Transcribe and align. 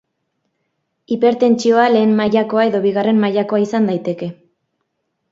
Hipertentsioa 1.15 1.83
lehen 1.95 2.15
mailakoa 2.19 2.63
edo 2.69 2.81
bigarren 2.85 3.19
mailakoa 3.25 3.61
izan 3.65 3.85
daiteke. 3.91 4.31